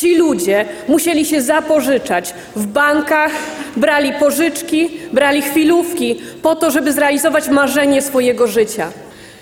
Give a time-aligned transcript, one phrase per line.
[0.00, 3.32] Ci ludzie musieli się zapożyczać w bankach,
[3.76, 8.90] brali pożyczki, brali chwilówki po to, żeby zrealizować marzenie swojego życia.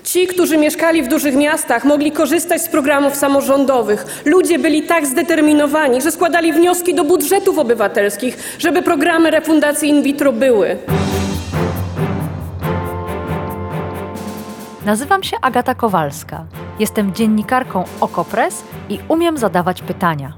[0.05, 4.23] Ci, którzy mieszkali w dużych miastach, mogli korzystać z programów samorządowych.
[4.25, 10.33] Ludzie byli tak zdeterminowani, że składali wnioski do budżetów obywatelskich, żeby programy refundacji in vitro
[10.33, 10.79] były.
[14.87, 16.45] Nazywam się Agata Kowalska.
[16.79, 20.38] Jestem dziennikarką Okopres i umiem zadawać pytania.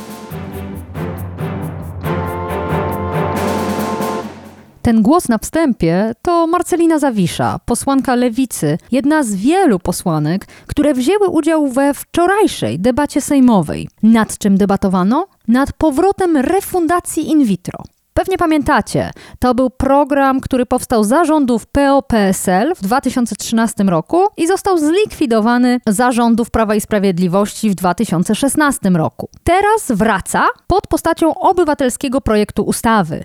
[4.81, 11.27] Ten głos na wstępie to Marcelina Zawisza, posłanka Lewicy, jedna z wielu posłanek, które wzięły
[11.27, 13.89] udział we wczorajszej debacie sejmowej.
[14.03, 15.27] Nad czym debatowano?
[15.47, 17.83] Nad powrotem refundacji in vitro.
[18.13, 24.77] Pewnie pamiętacie, to był program, który powstał za rządów PO-PSL w 2013 roku i został
[24.77, 29.29] zlikwidowany za rządów Prawa i Sprawiedliwości w 2016 roku.
[29.43, 33.23] Teraz wraca pod postacią obywatelskiego projektu ustawy.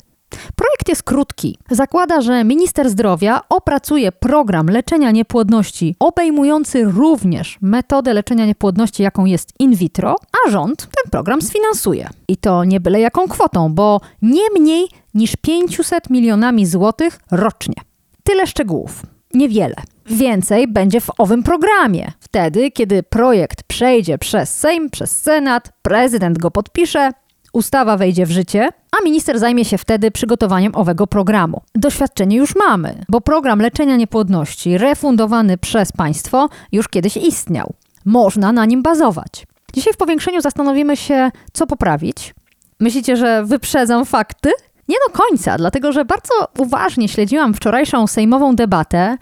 [0.56, 1.58] Projekt jest krótki.
[1.70, 9.52] Zakłada, że minister zdrowia opracuje program leczenia niepłodności obejmujący również metodę leczenia niepłodności, jaką jest
[9.58, 12.08] in vitro, a rząd ten program sfinansuje.
[12.28, 17.74] I to nie byle jaką kwotą, bo nie mniej niż 500 milionami złotych rocznie.
[18.22, 19.02] Tyle szczegółów.
[19.34, 19.76] Niewiele.
[20.06, 22.12] Więcej będzie w owym programie.
[22.20, 27.10] Wtedy, kiedy projekt przejdzie przez Sejm, przez Senat, prezydent go podpisze,
[27.56, 28.68] ustawa wejdzie w życie,
[29.00, 31.60] a minister zajmie się wtedy przygotowaniem owego programu.
[31.74, 37.74] Doświadczenie już mamy, bo program leczenia niepłodności refundowany przez państwo już kiedyś istniał.
[38.04, 39.46] Można na nim bazować.
[39.74, 42.34] Dzisiaj w powiększeniu zastanowimy się, co poprawić.
[42.80, 44.50] Myślicie, że wyprzedzam fakty?
[44.88, 49.18] Nie do końca, dlatego że bardzo uważnie śledziłam wczorajszą sejmową debatę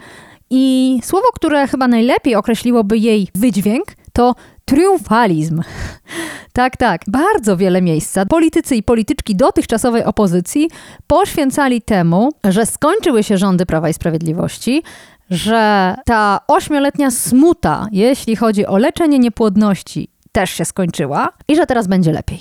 [0.49, 4.35] i słowo, które chyba najlepiej określiłoby jej wydźwięk, to
[4.65, 5.61] triumfalizm.
[6.53, 7.01] Tak, tak.
[7.07, 10.69] Bardzo wiele miejsca politycy i polityczki dotychczasowej opozycji
[11.07, 14.83] poświęcali temu, że skończyły się rządy Prawa i Sprawiedliwości,
[15.29, 21.87] że ta ośmioletnia smuta, jeśli chodzi o leczenie niepłodności, też się skończyła i że teraz
[21.87, 22.39] będzie lepiej.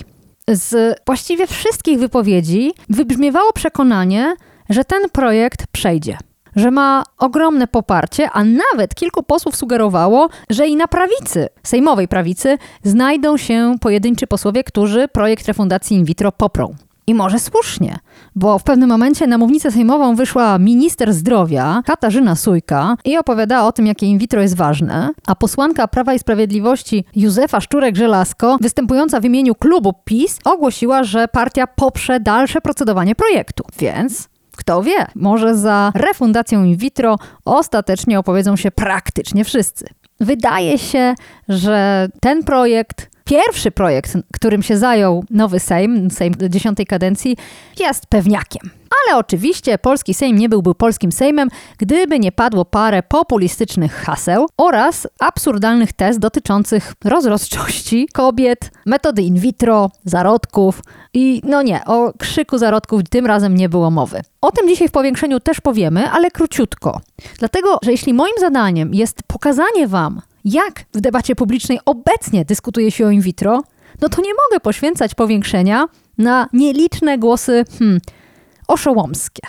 [0.48, 4.34] Z właściwie wszystkich wypowiedzi wybrzmiewało przekonanie,
[4.70, 6.18] że ten projekt przejdzie
[6.56, 12.58] że ma ogromne poparcie, a nawet kilku posłów sugerowało, że i na prawicy, sejmowej prawicy,
[12.82, 16.74] znajdą się pojedynczy posłowie, którzy projekt refundacji in vitro poprą.
[17.06, 17.98] I może słusznie,
[18.34, 23.72] bo w pewnym momencie na mównicę sejmową wyszła minister zdrowia Katarzyna Sujka i opowiadała o
[23.72, 29.24] tym, jakie in vitro jest ważne, a posłanka Prawa i Sprawiedliwości Józefa Szczurek-Żelazko, występująca w
[29.24, 33.64] imieniu klubu PiS, ogłosiła, że partia poprze dalsze procedowanie projektu.
[33.78, 39.86] Więc kto wie, może za refundacją in vitro ostatecznie opowiedzą się praktycznie wszyscy.
[40.20, 41.14] Wydaje się,
[41.48, 47.36] że ten projekt, pierwszy projekt, którym się zajął nowy Sejm, Sejm dziesiątej kadencji,
[47.80, 48.70] jest pewniakiem.
[49.08, 51.48] Ale oczywiście polski Sejm nie byłby polskim Sejmem,
[51.78, 59.90] gdyby nie padło parę populistycznych haseł oraz absurdalnych tez dotyczących rozrodczości kobiet, metody in vitro,
[60.04, 60.82] zarodków
[61.14, 64.20] i no nie, o krzyku zarodków tym razem nie było mowy.
[64.40, 67.00] O tym dzisiaj w powiększeniu też powiemy, ale króciutko.
[67.38, 73.06] Dlatego, że jeśli moim zadaniem jest pokazanie Wam, jak w debacie publicznej obecnie dyskutuje się
[73.06, 73.62] o in vitro,
[74.00, 75.88] no to nie mogę poświęcać powiększenia
[76.18, 78.00] na nieliczne głosy, hmm,
[78.68, 79.42] oszołomskie.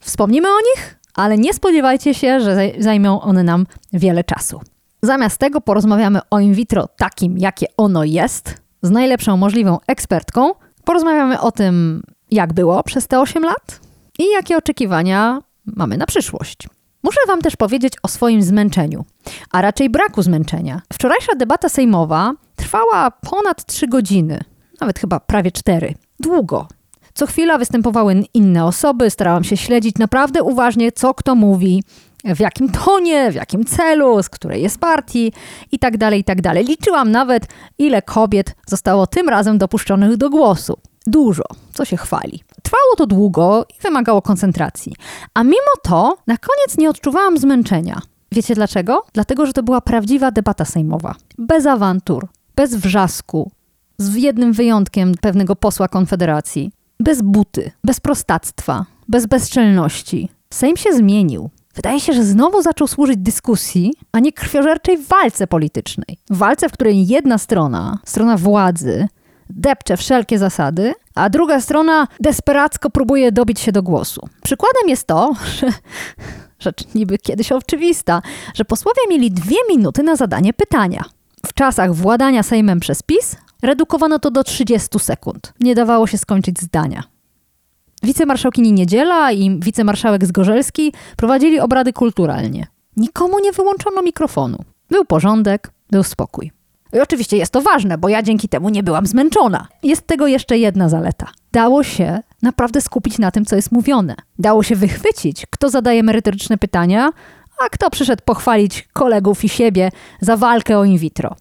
[0.00, 4.60] Wspomnimy o nich, ale nie spodziewajcie się, że zajmą one nam wiele czasu.
[5.02, 10.52] Zamiast tego porozmawiamy o in vitro takim, jakie ono jest, z najlepszą możliwą ekspertką.
[10.84, 13.80] Porozmawiamy o tym, jak było przez te 8 lat
[14.18, 16.68] i jakie oczekiwania mamy na przyszłość.
[17.02, 19.04] Muszę Wam też powiedzieć o swoim zmęczeniu,
[19.52, 20.82] a raczej braku zmęczenia.
[20.92, 24.40] Wczorajsza debata sejmowa trwała ponad 3 godziny,
[24.80, 25.94] nawet chyba prawie 4.
[26.20, 26.68] Długo,
[27.14, 31.82] co chwila występowały inne osoby, starałam się śledzić naprawdę uważnie, co kto mówi,
[32.24, 35.32] w jakim tonie, w jakim celu, z której jest partii
[35.72, 36.64] i tak dalej, i tak dalej.
[36.64, 37.46] Liczyłam nawet,
[37.78, 40.78] ile kobiet zostało tym razem dopuszczonych do głosu.
[41.06, 42.42] Dużo, co się chwali.
[42.62, 44.92] Trwało to długo i wymagało koncentracji.
[45.34, 48.00] A mimo to na koniec nie odczuwałam zmęczenia.
[48.32, 49.04] Wiecie dlaczego?
[49.12, 51.14] Dlatego, że to była prawdziwa debata sejmowa.
[51.38, 53.50] Bez awantur, bez wrzasku,
[53.98, 56.72] z jednym wyjątkiem pewnego posła Konfederacji.
[57.00, 60.28] Bez buty, bez prostactwa, bez bezczelności.
[60.52, 61.50] Sejm się zmienił.
[61.74, 66.18] Wydaje się, że znowu zaczął służyć dyskusji, a nie krwiożerczej walce politycznej.
[66.30, 69.08] Walce, w której jedna strona, strona władzy,
[69.50, 74.28] depcze wszelkie zasady, a druga strona desperacko próbuje dobić się do głosu.
[74.42, 75.66] Przykładem jest to, że
[76.58, 78.22] rzecz niby kiedyś oczywista,
[78.54, 81.04] że posłowie mieli dwie minuty na zadanie pytania.
[81.46, 85.52] W czasach władania Sejmem przez PiS redukowano to do 30 sekund.
[85.60, 87.02] Nie dawało się skończyć zdania.
[88.02, 92.66] Wicemarszałkini Niedziela i wicemarszałek Zgorzelski prowadzili obrady kulturalnie.
[92.96, 94.58] Nikomu nie wyłączono mikrofonu.
[94.90, 96.50] Był porządek, był spokój.
[96.92, 99.68] I oczywiście jest to ważne, bo ja dzięki temu nie byłam zmęczona.
[99.82, 101.26] Jest tego jeszcze jedna zaleta.
[101.52, 104.14] Dało się naprawdę skupić na tym, co jest mówione.
[104.38, 107.10] Dało się wychwycić, kto zadaje merytoryczne pytania,
[107.66, 109.90] a kto przyszedł pochwalić kolegów i siebie
[110.20, 111.36] za walkę o in vitro.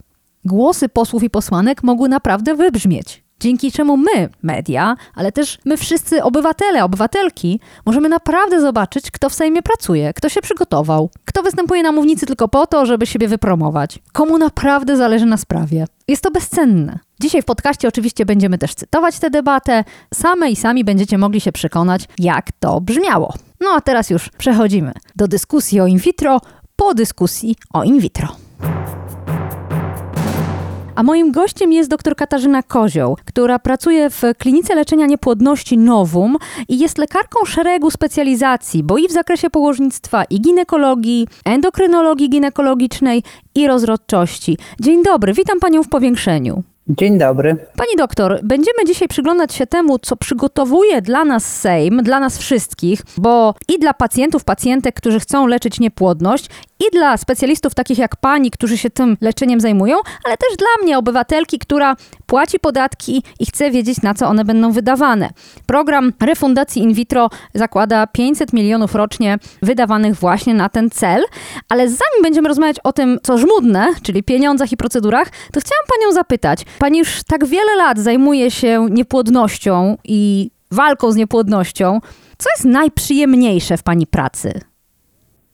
[0.45, 3.23] Głosy posłów i posłanek mogły naprawdę wybrzmieć.
[3.39, 9.33] Dzięki czemu my, media, ale też my wszyscy obywatele, obywatelki, możemy naprawdę zobaczyć, kto w
[9.33, 13.99] Sejmie pracuje, kto się przygotował, kto występuje na mównicy tylko po to, żeby siebie wypromować,
[14.11, 15.85] komu naprawdę zależy na sprawie.
[16.07, 16.99] Jest to bezcenne.
[17.21, 19.83] Dzisiaj w podcaście oczywiście będziemy też cytować tę debatę.
[20.13, 23.33] Same i sami będziecie mogli się przekonać, jak to brzmiało.
[23.59, 26.41] No a teraz już przechodzimy do dyskusji o in vitro
[26.75, 28.48] po dyskusji o in vitro.
[30.99, 36.37] A moim gościem jest dr Katarzyna Kozioł, która pracuje w klinice leczenia niepłodności Novum
[36.69, 43.23] i jest lekarką szeregu specjalizacji, bo i w zakresie położnictwa, i ginekologii, endokrynologii ginekologicznej
[43.55, 44.57] i rozrodczości.
[44.79, 46.63] Dzień dobry, witam panią w powiększeniu.
[46.89, 47.57] Dzień dobry.
[47.75, 53.01] Pani doktor, będziemy dzisiaj przyglądać się temu, co przygotowuje dla nas Sejm, dla nas wszystkich,
[53.17, 56.49] bo i dla pacjentów, pacjentek, którzy chcą leczyć niepłodność,
[56.79, 60.97] i dla specjalistów takich jak pani, którzy się tym leczeniem zajmują, ale też dla mnie,
[60.97, 61.95] obywatelki, która
[62.25, 65.29] płaci podatki i chce wiedzieć, na co one będą wydawane.
[65.65, 71.23] Program refundacji in vitro zakłada 500 milionów rocznie wydawanych właśnie na ten cel,
[71.69, 76.13] ale zanim będziemy rozmawiać o tym, co żmudne, czyli pieniądzach i procedurach, to chciałam panią
[76.13, 76.65] zapytać.
[76.79, 81.99] Pani już tak wiele lat zajmuje się niepłodnością i walką z niepłodnością.
[82.37, 84.68] Co jest najprzyjemniejsze w pani pracy?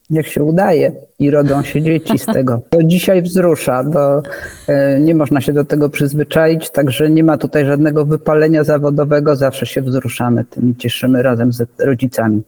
[0.09, 2.61] Jak się udaje i rodzą się dzieci z tego.
[2.69, 4.21] To dzisiaj wzrusza, bo
[4.67, 9.65] e, nie można się do tego przyzwyczaić, także nie ma tutaj żadnego wypalenia zawodowego, zawsze
[9.65, 12.41] się wzruszamy tym i cieszymy razem z rodzicami.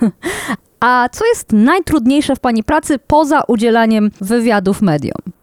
[0.80, 5.39] A co jest najtrudniejsze w pani pracy poza udzielaniem wywiadów mediom?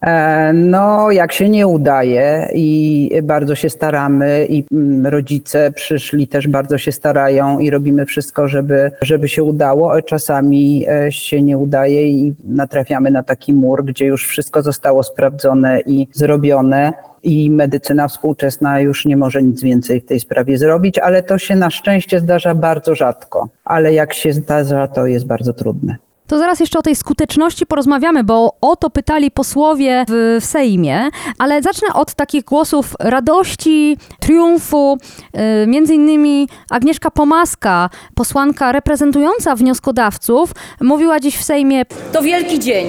[0.00, 6.48] E, No, jak się nie udaje i bardzo się staramy i mm, rodzice przyszli też
[6.48, 12.08] bardzo się starają i robimy wszystko, żeby, żeby się udało, czasami e, się nie udaje
[12.08, 16.92] i natrafiamy na taki mur, gdzie już wszystko zostało sprawdzone i zrobione
[17.22, 21.56] i medycyna współczesna już nie może nic więcej w tej sprawie zrobić, ale to się
[21.56, 23.48] na szczęście zdarza bardzo rzadko.
[23.64, 25.96] Ale jak się zdarza, to jest bardzo trudne.
[26.28, 31.08] To zaraz jeszcze o tej skuteczności porozmawiamy, bo o to pytali posłowie w, w Sejmie,
[31.38, 34.98] ale zacznę od takich głosów radości, triumfu.
[35.34, 41.82] Yy, między innymi Agnieszka Pomaska, posłanka reprezentująca wnioskodawców, mówiła dziś w Sejmie,
[42.12, 42.86] To wielki dzień.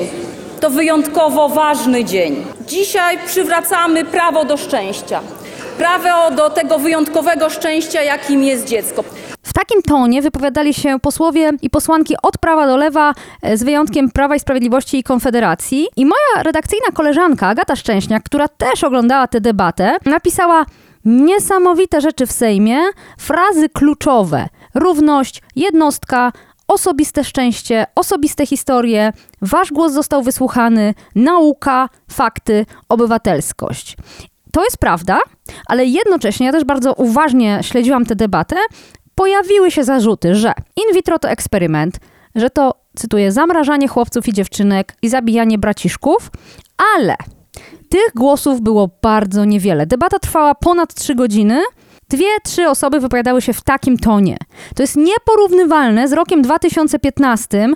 [0.59, 2.45] To wyjątkowo ważny dzień.
[2.67, 5.21] Dzisiaj przywracamy prawo do szczęścia.
[5.77, 9.03] Prawo do tego wyjątkowego szczęścia, jakim jest dziecko.
[9.45, 14.11] W takim tonie wypowiadali się posłowie i posłanki od prawa do lewa, e, z wyjątkiem
[14.11, 15.87] Prawa i Sprawiedliwości i Konfederacji.
[15.95, 20.65] I moja redakcyjna koleżanka Agata Szczęśniak, która też oglądała tę debatę, napisała
[21.05, 22.79] niesamowite rzeczy w Sejmie,
[23.17, 26.31] frazy kluczowe: równość, jednostka,
[26.67, 33.97] osobiste szczęście, osobiste historie, wasz głos został wysłuchany, nauka, fakty, obywatelskość.
[34.51, 35.19] To jest prawda,
[35.67, 38.55] ale jednocześnie ja też bardzo uważnie śledziłam tę debatę.
[39.15, 41.99] Pojawiły się zarzuty, że in vitro to eksperyment,
[42.35, 46.31] że to, cytuję, zamrażanie chłopców i dziewczynek i zabijanie braciszków,
[46.97, 47.15] ale
[47.89, 49.85] tych głosów było bardzo niewiele.
[49.85, 51.61] Debata trwała ponad trzy godziny.
[52.09, 54.37] Dwie, trzy osoby wypowiadały się w takim tonie.
[54.75, 57.67] To jest nieporównywalne z rokiem 2015,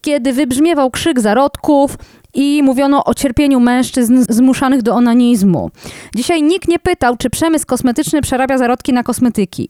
[0.00, 1.96] kiedy wybrzmiewał krzyk zarodków
[2.34, 5.70] i mówiono o cierpieniu mężczyzn zmuszanych do onanizmu.
[6.14, 9.68] Dzisiaj nikt nie pytał, czy przemysł kosmetyczny przerabia zarodki na kosmetyki.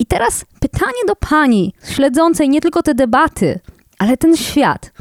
[0.00, 3.60] I teraz pytanie do pani, śledzącej nie tylko te debaty,
[3.98, 4.92] ale ten świat.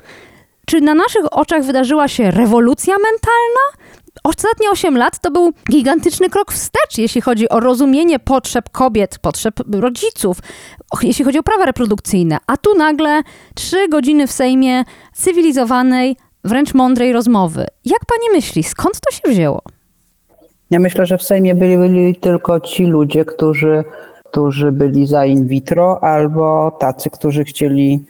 [0.65, 3.85] Czy na naszych oczach wydarzyła się rewolucja mentalna?
[4.23, 9.53] Ostatnie 8 lat to był gigantyczny krok wstecz, jeśli chodzi o rozumienie potrzeb kobiet, potrzeb
[9.71, 10.37] rodziców,
[11.01, 12.37] jeśli chodzi o prawa reprodukcyjne.
[12.47, 13.21] A tu nagle
[13.55, 17.65] 3 godziny w Sejmie cywilizowanej, wręcz mądrej rozmowy.
[17.85, 19.61] Jak pani myśli, skąd to się wzięło?
[20.71, 23.83] Ja myślę, że w Sejmie byli, byli tylko ci ludzie, którzy,
[24.31, 28.03] którzy byli za in vitro, albo tacy, którzy chcieli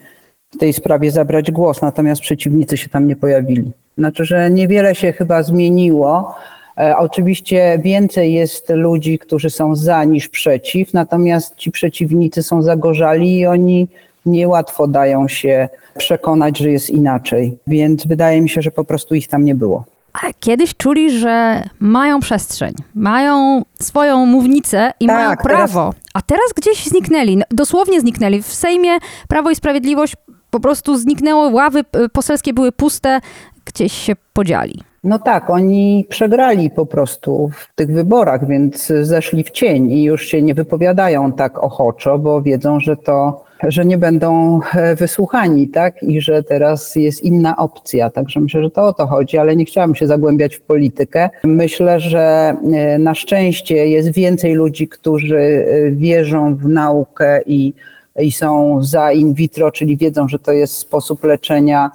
[0.51, 3.71] w tej sprawie zabrać głos, natomiast przeciwnicy się tam nie pojawili.
[3.97, 6.35] Znaczy, że niewiele się chyba zmieniło.
[6.77, 13.37] E, oczywiście więcej jest ludzi, którzy są za niż przeciw, natomiast ci przeciwnicy są zagorzali
[13.37, 13.87] i oni
[14.25, 17.57] niełatwo dają się przekonać, że jest inaczej.
[17.67, 19.83] Więc wydaje mi się, że po prostu ich tam nie było.
[20.13, 25.93] Ale kiedyś czuli, że mają przestrzeń, mają swoją mównicę i Tak, mają teraz- prawo.
[26.13, 28.41] A teraz gdzieś zniknęli, no, dosłownie zniknęli.
[28.41, 28.97] W Sejmie
[29.27, 30.13] Prawo i Sprawiedliwość
[30.49, 33.19] po prostu zniknęło, ławy y, poselskie były puste,
[33.65, 34.81] gdzieś się podzieli.
[35.03, 40.25] No tak, oni przegrali po prostu w tych wyborach, więc zeszli w cień i już
[40.25, 46.03] się nie wypowiadają tak ochoczo, bo wiedzą, że to, że nie będą e, wysłuchani, tak?
[46.03, 48.09] I że teraz jest inna opcja.
[48.09, 51.29] Także myślę, że to o to chodzi, ale nie chciałam się zagłębiać w politykę.
[51.43, 57.73] Myślę, że e, na szczęście jest więcej ludzi, którzy e, wierzą w naukę i,
[58.19, 61.91] i są za in vitro, czyli wiedzą, że to jest sposób leczenia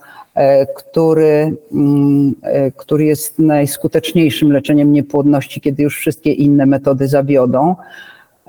[0.77, 2.35] który, mm,
[2.77, 7.77] który jest najskuteczniejszym leczeniem niepłodności, kiedy już wszystkie inne metody zawiodą.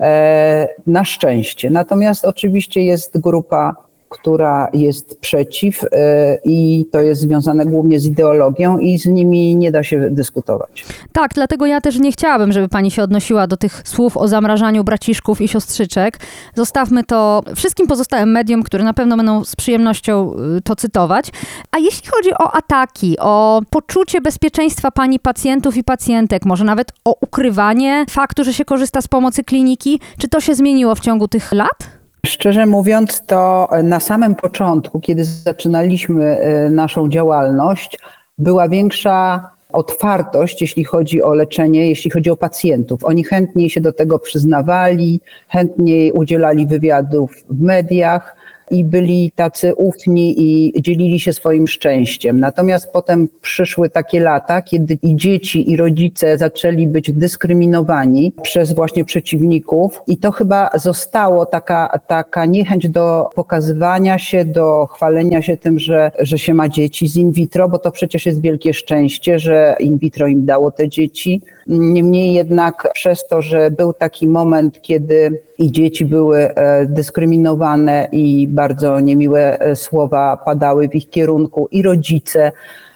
[0.00, 1.70] E, Na szczęście.
[1.70, 3.74] Natomiast oczywiście jest grupa,
[4.08, 9.72] która jest przeciw e, i to jest związane głównie z ideologią i z nimi nie
[9.72, 10.84] da się dyskutować.
[11.12, 14.84] Tak, dlatego ja też nie chciałabym, żeby pani się odnosiła do tych słów o zamrażaniu
[14.84, 16.18] braciszków i siostrzyczek.
[16.54, 21.30] Zostawmy to wszystkim pozostałym mediom, które na pewno będą z przyjemnością y, to cytować.
[21.72, 27.16] A jeśli chodzi o ataki, o poczucie bezpieczeństwa pani pacjentów i pacjentek, może nawet o
[27.20, 31.52] ukrywanie faktu, że się korzysta z pomocy kliniki, czy to się zmieniło w ciągu tych
[31.52, 31.95] lat?
[32.26, 37.98] Szczerze mówiąc, to na samym początku, kiedy zaczynaliśmy e, naszą działalność,
[38.38, 43.04] była większa otwartość, jeśli chodzi o leczenie, jeśli chodzi o pacjentów.
[43.04, 48.35] Oni chętniej się do tego przyznawali, chętniej udzielali wywiadów w mediach
[48.70, 52.40] i byli tacy ufni i dzielili się swoim szczęściem.
[52.40, 59.04] Natomiast potem przyszły takie lata, kiedy i dzieci, i rodzice zaczęli być dyskryminowani przez właśnie
[59.04, 65.78] przeciwników i to chyba zostało taka, taka niechęć do pokazywania się, do chwalenia się tym,
[65.78, 69.76] że, że się ma dzieci z in vitro, bo to przecież jest wielkie szczęście, że
[69.80, 71.42] in vitro im dało te dzieci.
[71.66, 78.48] Niemniej jednak przez to, że był taki moment, kiedy i dzieci były e, dyskryminowane i
[78.56, 82.52] bardzo niemiłe e, słowa padały w ich kierunku i rodzice,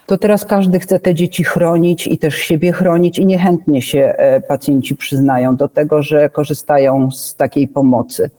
[0.06, 4.40] to teraz każdy chce te dzieci chronić i też siebie chronić i niechętnie się e,
[4.40, 8.30] pacjenci przyznają do tego, że korzystają z takiej pomocy.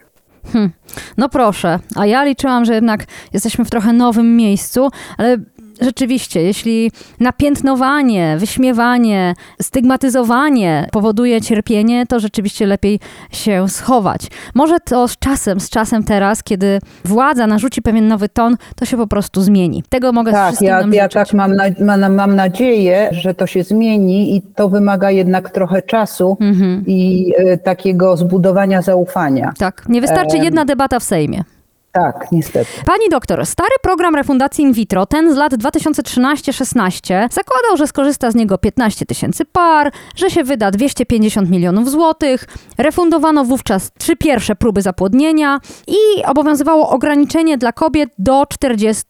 [1.17, 5.37] No proszę, a ja liczyłam, że jednak jesteśmy w trochę nowym miejscu, ale
[5.81, 12.99] rzeczywiście, jeśli napiętnowanie, wyśmiewanie, stygmatyzowanie powoduje cierpienie, to rzeczywiście lepiej
[13.31, 14.21] się schować.
[14.55, 18.97] Może to z czasem, z czasem teraz, kiedy władza narzuci pewien nowy ton, to się
[18.97, 19.83] po prostu zmieni.
[19.89, 24.35] Tego mogę Tak, wszystkim ja, ja tak mam, na, mam, nadzieję, że to się zmieni
[24.35, 26.83] i to wymaga jednak trochę czasu Mhm.
[26.87, 29.53] i e, takiego zbudowania zaufania.
[29.57, 30.43] Tak, nie wystarczy Em.
[30.43, 31.43] jedna debata w Sejmie.
[31.91, 32.71] Tak, niestety.
[32.85, 38.35] Pani doktor, stary program refundacji in vitro, ten z lat 2013-16, zakładał, że skorzysta z
[38.35, 42.45] niego 15 tysięcy par, że się wyda 250 milionów złotych,
[42.77, 49.03] refundowano wówczas trzy pierwsze próby zapłodnienia i obowiązywało ograniczenie dla kobiet do 40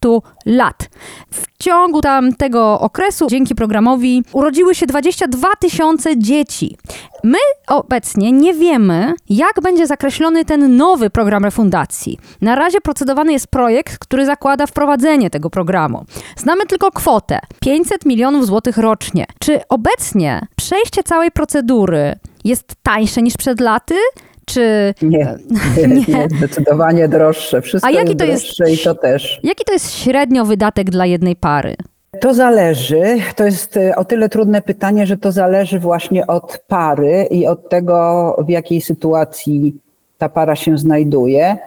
[0.46, 0.90] lat.
[1.32, 6.78] W ciągu tamtego okresu, dzięki programowi, urodziły się 22 tysiące dzieci.
[7.24, 12.20] My obecnie nie wiemy, jak będzie zakreślony ten nowy program refundacji.
[12.42, 16.06] Na razie procedowany jest projekt, który zakłada wprowadzenie tego programu.
[16.38, 19.26] Znamy tylko kwotę 500 milionów złotych rocznie.
[19.40, 23.96] Czy obecnie przejście całej procedury jest tańsze niż przed laty?
[24.54, 25.36] Czy Nie,
[25.88, 26.28] nie, nie.
[26.38, 27.62] zdecydowanie droższe.
[27.62, 29.40] Wszystko A jaki jest to jest- droższe i to też.
[29.44, 31.76] jaki to jest średnio wydatek dla jednej pary?
[32.22, 33.04] To zależy.
[33.36, 37.70] To jest e, o tyle trudne pytanie, że to zależy właśnie od pary i od
[37.70, 39.76] tego, w jakiej sytuacji
[40.18, 41.58] ta para się znajduje.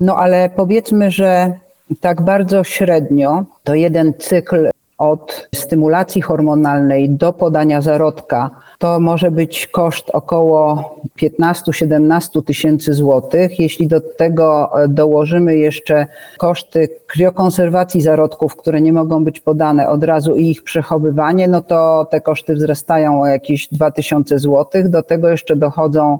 [0.00, 1.52] No ale powiedzmy, że
[2.00, 9.66] tak bardzo średnio to jeden cykl od stymulacji hormonalnej do podania zarodka to może być
[9.66, 13.60] koszt około 15-17 tysięcy złotych.
[13.60, 16.06] Jeśli do tego e, dołożymy jeszcze
[16.38, 22.06] koszty kriokonserwacji zarodków, które nie mogą być podane od razu i ich przechowywanie, no to
[22.10, 24.88] te koszty wzrastają o jakieś 2000 złotych.
[24.88, 26.18] Do tego jeszcze dochodzą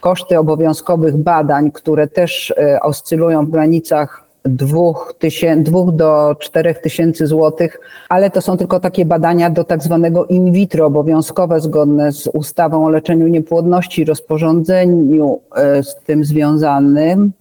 [0.00, 7.26] koszty obowiązkowych badań, które też e, oscylują w granicach dwóch, tysien, dwóch do czterech tysięcy
[7.26, 12.26] złotych, ale to są tylko takie badania do tak zwanego in vitro, obowiązkowe, zgodne z
[12.26, 17.32] ustawą o leczeniu niepłodności, rozporządzeniu e, z tym związanym.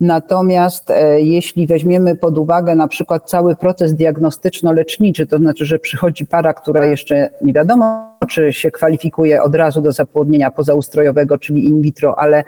[0.00, 6.26] Natomiast e, jeśli weźmiemy pod uwagę na przykład cały proces diagnostyczno-leczniczy, to znaczy, że przychodzi
[6.26, 11.82] para, która jeszcze nie wiadomo, czy się kwalifikuje od razu do zapłodnienia pozaustrojowego, czyli in
[11.82, 12.44] vitro, ale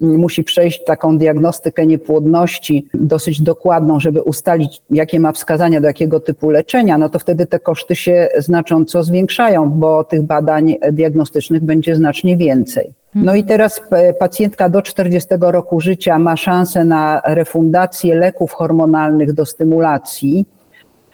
[0.00, 6.50] musi przejść taką diagnostykę niepłodności dosyć dokładną, żeby ustalić, jakie ma wskazania do jakiego typu
[6.50, 12.36] leczenia, no to wtedy te koszty się znacząco zwiększają, bo tych badań diagnostycznych będzie znacznie
[12.36, 12.92] więcej.
[13.14, 19.32] No i teraz e, pacjentka do 40 roku życia ma szansę na refundację leków hormonalnych
[19.32, 20.46] do stymulacji,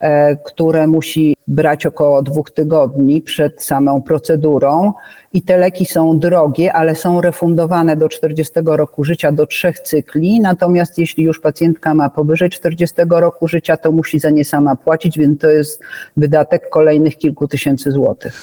[0.01, 4.93] e, które musi brać około dwóch tygodni przed samą procedurą.
[5.33, 10.41] I te leki są drogie, ale są refundowane do 40 roku życia do trzech cykli.
[10.41, 15.19] Natomiast jeśli już pacjentka ma powyżej 40 roku życia, to musi za nie sama płacić,
[15.19, 15.83] więc to jest
[16.17, 18.43] wydatek kolejnych kilku tysięcy złotych.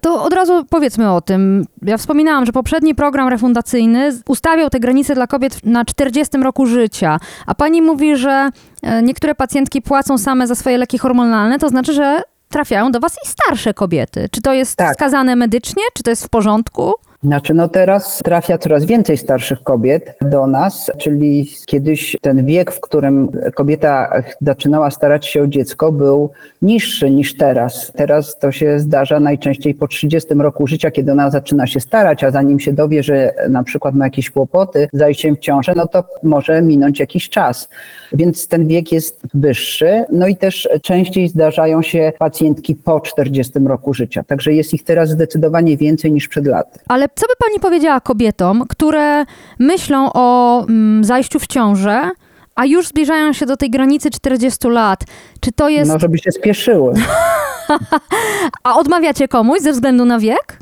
[0.00, 1.64] To od razu powiedzmy o tym.
[1.82, 7.18] Ja wspominałam, że poprzedni program refundacyjny ustawiał te granice dla kobiet na 40 roku życia,
[7.46, 8.50] a pani mówi, że
[8.82, 13.16] e, niektóre pacjentki płacą same za swoje leki hormonalne, to znaczy, że trafiają do was
[13.24, 14.28] i starsze kobiety.
[14.30, 14.92] Czy to jest Tak.
[14.92, 15.82] wskazane medycznie?
[15.94, 16.94] Czy to jest w porządku?
[17.22, 22.80] Znaczy, no teraz trafia coraz więcej starszych kobiet do nas, czyli kiedyś ten wiek, w
[22.80, 26.30] którym kobieta zaczynała starać się o dziecko, był
[26.62, 27.92] niższy niż teraz.
[27.96, 32.30] Teraz to się zdarza najczęściej po 30 roku życia, kiedy ona zaczyna się starać, a
[32.30, 36.04] zanim się dowie, że na przykład ma jakieś kłopoty z zajściem w ciążę, no to
[36.22, 37.68] może minąć jakiś czas.
[38.12, 40.04] Więc ten wiek jest wyższy.
[40.12, 44.24] No i też częściej zdarzają się pacjentki po 40 roku życia.
[44.24, 46.78] Także jest ich teraz zdecydowanie więcej niż przed laty.
[46.88, 49.24] Ale co by pani powiedziała kobietom, które
[49.58, 52.10] myślą o mm, zajściu w ciążę,
[52.54, 55.04] a już zbliżają się do tej granicy 40 lat?
[55.40, 55.90] Czy to jest.
[55.90, 56.94] No, żeby się spieszyły.
[58.64, 60.58] A odmawiacie komuś ze względu na wiek?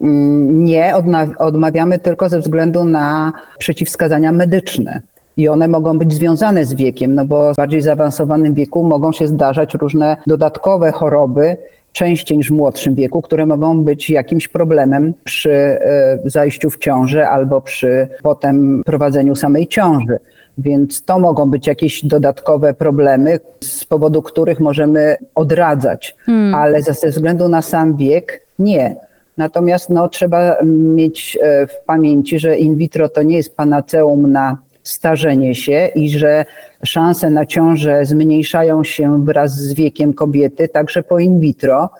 [0.00, 0.94] Mm, Nie,
[1.38, 5.00] odmawiamy tylko ze względu na przeciwwskazania medyczne.
[5.36, 9.26] I one mogą być związane z wiekiem, no bo w bardziej zaawansowanym wieku mogą się
[9.26, 11.56] zdarzać różne dodatkowe choroby,
[11.96, 17.28] częściej niż w młodszym wieku, które mogą być jakimś problemem przy e, zajściu w ciążę
[17.28, 20.18] albo przy potem prowadzeniu samej ciąży.
[20.58, 26.16] Więc to mogą być jakieś dodatkowe problemy, z powodu których możemy odradzać,
[26.54, 28.96] ale ze ze względu na sam wiek nie.
[29.36, 34.58] Natomiast no, trzeba mieć e, w pamięci, że in vitro to nie jest panaceum na
[34.88, 36.44] starzenie się i że
[36.84, 41.90] szanse na ciążę zmniejszają się wraz z wiekiem kobiety, także po in vitro,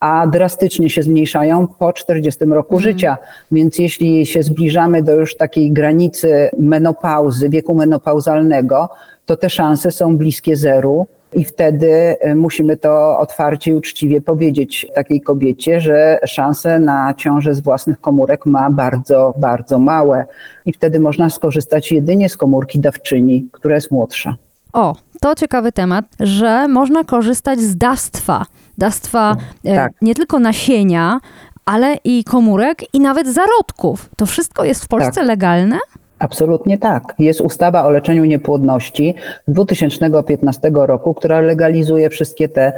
[0.00, 3.16] a drastycznie się zmniejszają po 40 roku życia.
[3.52, 8.88] Więc jeśli się zbliżamy do już takiej granicy menopauzy, wieku menopauzalnego,
[9.26, 11.06] to te szanse są bliskie zeru.
[11.36, 17.54] I wtedy y, musimy to otwarcie i uczciwie powiedzieć takiej kobiecie, że szanse na ciążę
[17.54, 20.26] z własnych komórek ma bardzo, bardzo małe.
[20.66, 24.36] I wtedy można skorzystać jedynie z komórki dawczyni, która jest młodsza.
[24.72, 28.46] O, to ciekawy temat, że można korzystać z dawstwa.
[28.78, 29.92] Dawstwa e, Tak.
[30.02, 31.20] nie tylko nasienia,
[31.64, 34.10] ale i komórek i nawet zarodków.
[34.16, 35.26] To wszystko jest w Polsce Tak.
[35.26, 35.78] legalne?
[36.18, 37.14] Absolutnie tak.
[37.18, 39.14] Jest ustawa o leczeniu niepłodności
[39.48, 42.72] z 2015 roku, która legalizuje wszystkie te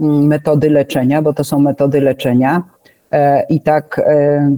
[0.00, 2.62] mm, metody leczenia, bo to są metody leczenia.
[3.12, 4.56] E, I tak e,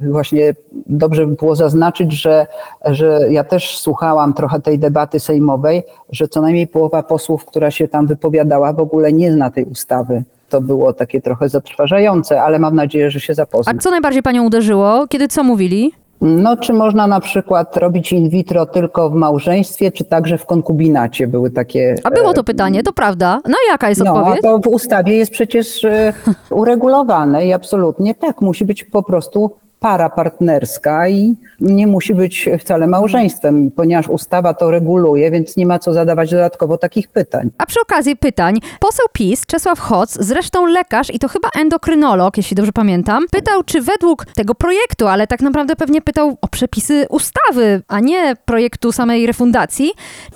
[0.00, 0.54] właśnie
[0.86, 2.46] dobrze by było zaznaczyć, że,
[2.84, 7.88] że ja też słuchałam trochę tej debaty sejmowej, że co najmniej połowa posłów, która się
[7.88, 10.22] tam wypowiadała, w ogóle nie zna tej ustawy.
[10.48, 13.72] To było takie trochę zatrważające, ale mam nadzieję, że się zapozna.
[13.76, 15.06] A co najbardziej panią uderzyło?
[15.08, 15.92] Kiedy co mówili?
[16.20, 21.26] No, czy można na przykład robić in vitro tylko w małżeństwie, czy także w konkubinacie?
[21.26, 21.94] Były takie.
[22.04, 23.40] A było e, to pytanie, to prawda.
[23.48, 24.42] No jaka jest No, a odpowiedź?
[24.42, 26.12] to w ustawie jest przecież e,
[26.50, 28.40] uregulowane i absolutnie tak.
[28.40, 34.70] Musi być po prostu para partnerska i nie musi być wcale małżeństwem, ponieważ ustawa to
[34.70, 37.50] reguluje, więc nie ma co zadawać dodatkowo takich pytań.
[37.58, 42.54] A przy okazji pytań, poseł PiS Czesław Hoc, zresztą lekarz i to chyba endokrynolog, jeśli
[42.54, 47.82] dobrze pamiętam, pytał, czy według tego projektu, ale tak naprawdę pewnie pytał o przepisy ustawy,
[47.88, 49.92] a nie projektu samej refundacji,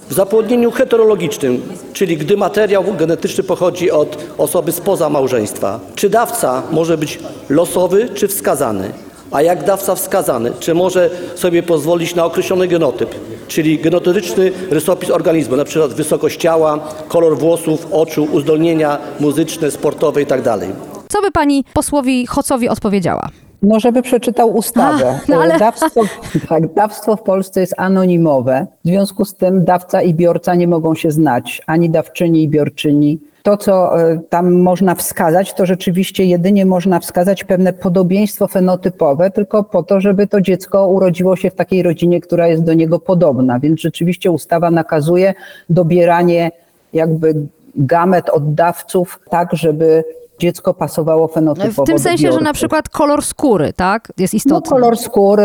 [0.09, 6.99] W zapłodnieniu heterologicznym, czyli gdy materiał genetyczny pochodzi od osoby spoza małżeństwa, czy dawca może
[6.99, 8.91] być losowy czy wskazany?
[9.35, 13.15] A jak dawca wskazany, czy może sobie pozwolić na określony genotyp,
[13.49, 20.39] czyli genotypyczny rysopis organizmu, na przykład wysokość ciała, kolor włosów, oczu, uzdolnienia muzyczne, sportowe tak
[20.39, 20.67] itd.
[21.09, 23.29] co by pani posłowi Hocowi odpowiedziała?
[23.63, 25.09] No, żeby przeczytał ustawę.
[25.11, 26.01] A, no ale- dawstwo,
[26.49, 28.67] tak, dawstwo w Polsce jest anonimowe.
[28.85, 33.19] W związku z tym dawca i biorca nie mogą się znać, ani dawczyni i biorczyni.
[33.45, 39.65] To, co e, tam można wskazać, to rzeczywiście jedynie można wskazać pewne podobieństwo fenotypowe, tylko
[39.65, 43.61] po to, żeby to dziecko urodziło się w takiej rodzinie, która jest do niego podobna.
[43.61, 45.35] Więc rzeczywiście ustawa nakazuje
[45.71, 46.51] dobieranie
[46.93, 47.35] jakby
[47.77, 50.05] gamet oddawców tak, żeby
[50.39, 54.71] dziecko pasowało fenotypowo W tym sensie, że na przykład kolor skóry, tak, jest No, istotny.
[54.71, 55.45] kolor skóry,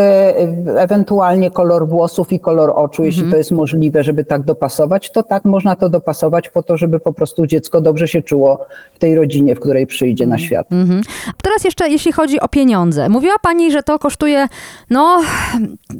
[0.76, 3.30] ewentualnie kolor włosów i kolor oczu, jeśli Mhm.
[3.32, 7.12] to jest możliwe, żeby tak dopasować, to tak można to dopasować po to, żeby po
[7.12, 10.66] prostu dziecko dobrze się czuło w tej rodzinie, w której przyjdzie na świat.
[10.72, 11.00] Mhm.
[11.42, 13.08] Teraz jeszcze jeśli chodzi o pieniądze.
[13.08, 14.46] Mówiła pani, że to kosztuje,
[14.90, 15.20] no,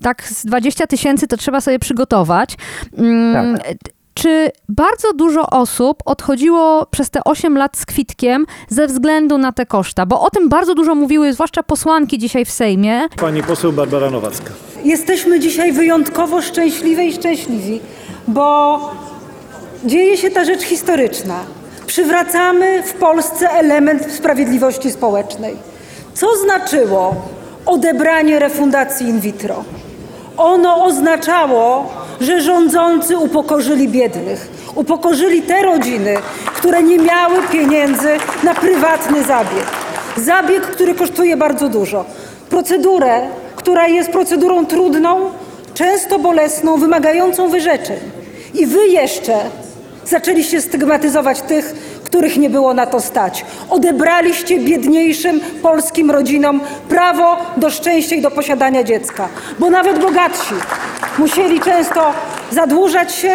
[0.03, 2.57] tak z 20 tysięcy to trzeba sobie przygotować.
[2.98, 3.59] Mm,
[4.14, 9.66] Czy bardzo dużo osób odchodziło przez te 8 lat z kwitkiem ze względu na te
[9.66, 10.07] koszta?
[10.07, 13.01] Bo o tym bardzo dużo mówiły, zwłaszcza posłanki dzisiaj w Sejmie.
[13.20, 14.51] Pani poseł Barbara Nowacka.
[14.85, 17.81] Jesteśmy dzisiaj wyjątkowo szczęśliwe i szczęśliwi,
[18.29, 18.79] bo
[19.85, 21.40] dzieje się ta rzecz historyczna.
[21.87, 25.57] Przywracamy w Polsce element sprawiedliwości społecznej.
[26.14, 27.14] Co znaczyło
[27.66, 29.64] odebranie refundacji in vitro?
[30.40, 36.16] Ono oznaczało, że rządzący upokorzyli biednych, upokorzyli te rodziny,
[36.55, 38.09] które nie miały pieniędzy
[38.42, 39.66] na prywatny zabieg.
[40.16, 42.05] Zabieg, który kosztuje bardzo dużo.
[42.50, 43.20] Procedurę,
[43.57, 45.31] która jest procedurą trudną,
[45.74, 47.98] często bolesną, wymagającą wyrzeczeń.
[48.55, 49.35] I wy jeszcze
[50.05, 51.74] zaczęliście stygmatyzować tych,
[52.11, 53.44] których nie było na to stać.
[53.68, 60.55] Odebraliście biedniejszym polskim rodzinom prawo do szczęścia i do posiadania dziecka, bo nawet bogatsi
[61.18, 62.12] musieli często
[62.51, 63.31] zadłużać się,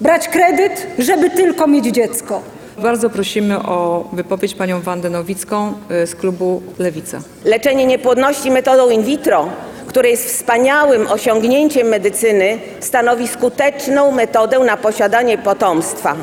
[0.00, 2.42] brać kredyt, żeby tylko mieć dziecko.
[2.78, 7.20] Bardzo prosimy o wypowiedź panią Wandę Nowicką y, z klubu Lewica.
[7.44, 9.48] Leczenie niepłodności metodą in vitro,
[9.86, 16.16] które jest wspaniałym osiągnięciem medycyny, stanowi skuteczną metodę na posiadanie potomstwa.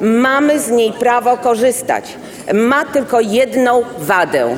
[0.00, 2.04] Mamy z niej prawo korzystać.
[2.54, 4.56] Ma tylko jedną wadę.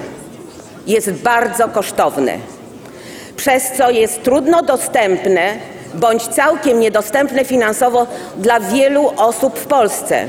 [0.87, 2.33] Jest bardzo kosztowne,
[3.37, 5.55] przez co jest trudno dostępne
[5.95, 10.27] bądź całkiem niedostępne finansowo dla wielu osób w Polsce.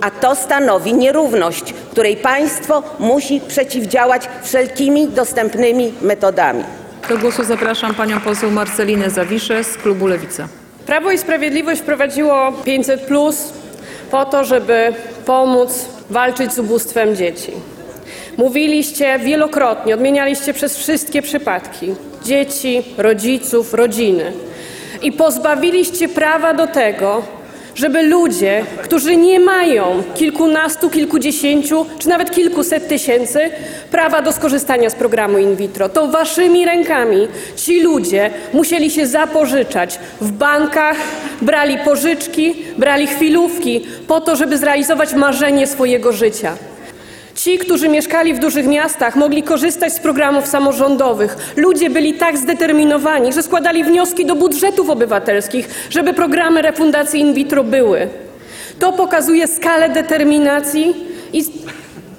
[0.00, 6.64] A to stanowi nierówność, której państwo musi przeciwdziałać wszelkimi dostępnymi metodami.
[7.08, 10.48] Do głosu zapraszam panią poseł Marcelinę Zawiszę z klubu Lewica.
[10.86, 13.52] Prawo i Sprawiedliwość wprowadziło 500 plus
[14.12, 14.94] po to, żeby
[15.26, 17.52] pomóc walczyć z ubóstwem dzieci.
[18.36, 21.94] Mówiliście wielokrotnie, odmienialiście przez wszystkie przypadki
[22.24, 24.32] dzieci, rodziców, rodziny
[25.02, 27.22] i pozbawiliście prawa do tego,
[27.74, 33.50] żeby ludzie, którzy nie mają kilkunastu, kilkudziesięciu czy nawet kilkuset tysięcy
[33.90, 39.98] prawa do skorzystania z programu in vitro, to waszymi rękami ci ludzie musieli się zapożyczać
[40.20, 40.96] w bankach,
[41.42, 46.56] brali pożyczki, brali chwilówki po to, żeby zrealizować marzenie swojego życia.
[47.34, 51.36] Ci, którzy mieszkali w dużych miastach, mogli korzystać z programów samorządowych.
[51.56, 57.64] Ludzie byli tak zdeterminowani, że składali wnioski do budżetów obywatelskich, żeby programy refundacji in vitro
[57.64, 58.08] były.
[58.78, 60.94] To pokazuje skalę determinacji
[61.32, 61.44] i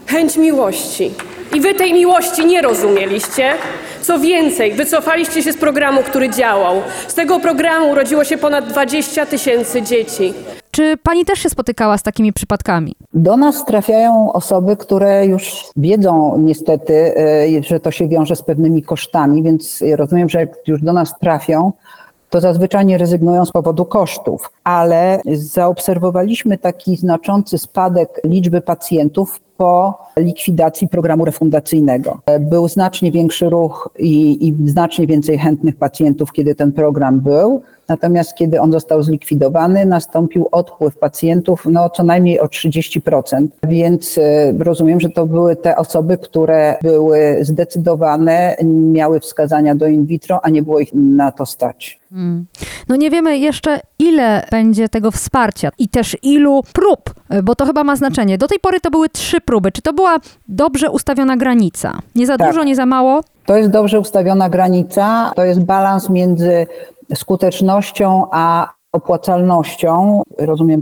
[0.07, 1.11] chęć miłości.
[1.53, 3.53] I wy tej miłości nie rozumieliście.
[4.01, 6.81] Co więcej, wycofaliście się z programu, który działał.
[7.07, 10.33] Z tego programu urodziło się ponad 20 tysięcy dzieci.
[10.73, 12.95] Czy pani też się spotykała z takimi przypadkami?
[13.13, 18.83] Do nas trafiają osoby, które już wiedzą niestety, e, że to się wiąże z pewnymi
[18.83, 21.71] kosztami, więc rozumiem, że jak już do nas trafią,
[22.29, 29.97] to zazwyczaj nie rezygnują z powodu kosztów, ale zaobserwowaliśmy taki znaczący spadek liczby pacjentów po
[30.17, 32.19] likwidacji programu refundacyjnego.
[32.39, 37.61] Był znacznie większy ruch i, i znacznie więcej chętnych pacjentów, kiedy ten program był.
[37.89, 43.47] Natomiast kiedy on został zlikwidowany, nastąpił odpływ pacjentów no, co najmniej o 30%.
[43.63, 50.05] Więc e, rozumiem, że to były te osoby, które były zdecydowane, miały wskazania do in
[50.05, 51.99] vitro, a nie było ich na to stać.
[52.89, 57.83] No nie wiemy jeszcze, ile będzie tego wsparcia i też ilu prób, bo to chyba
[57.83, 58.37] ma znaczenie.
[58.37, 59.71] Do tej pory to były trzy próby.
[59.71, 60.17] Czy to była
[60.47, 61.99] dobrze ustawiona granica?
[62.15, 62.47] Nie za Tak.
[62.47, 63.21] dużo, nie za mało?
[63.45, 66.67] To jest dobrze ustawiona granica, to jest balans między
[67.15, 70.81] skutecznością a opłacalnością, rozumiem,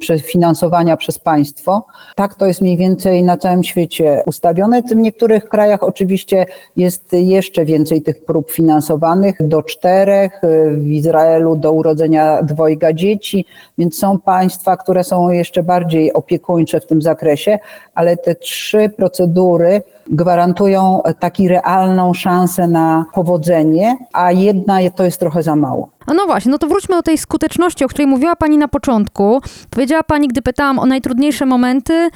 [0.00, 1.86] że finansowania przez państwo.
[2.14, 4.82] Tak to jest mniej więcej na całym świecie ustawione.
[4.82, 10.40] W niektórych krajach oczywiście jest jeszcze więcej tych prób finansowanych, do czterech,
[10.72, 13.44] w Izraelu do urodzenia dwojga dzieci,
[13.78, 17.58] więc są państwa, które są jeszcze bardziej opiekuńcze w tym zakresie,
[17.94, 25.42] ale te trzy procedury gwarantują taki realną szansę na powodzenie, a jedna to jest trochę
[25.42, 25.88] za mało.
[26.08, 29.40] A no właśnie, no to wróćmy do tej skuteczności, o której mówiła Pani na początku.
[29.70, 32.08] Powiedziała Pani, gdy pytałam o najtrudniejsze momenty,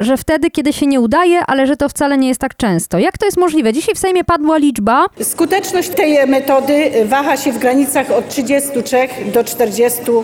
[0.00, 2.98] że wtedy, kiedy się nie udaje, ale że to wcale nie jest tak często.
[2.98, 3.72] Jak to jest możliwe?
[3.72, 8.96] Dzisiaj w Sejmie padła liczba, Skuteczność tej metody waha się w granicach od 33
[9.34, 10.22] do 40%.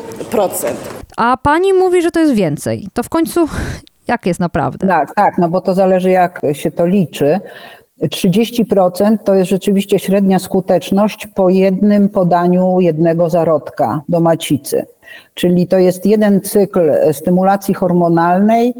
[1.16, 2.88] a Pani mówi, że to jest więcej.
[2.94, 3.48] To w końcu
[4.08, 4.88] jak jest naprawdę?
[4.88, 7.40] Tak, tak, no bo to zależy jak się to liczy.
[8.02, 14.86] 30% to jest rzeczywiście średnia skuteczność po jednym podaniu jednego zarodka do macicy.
[15.34, 18.74] Czyli to jest jeden cykl stymulacji hormonalnej,